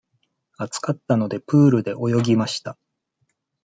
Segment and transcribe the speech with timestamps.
[0.57, 2.75] 暑かったので、プールで泳ぎました。